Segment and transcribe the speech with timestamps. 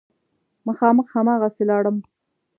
[0.67, 1.97] مخامخ هماغسې لاړم.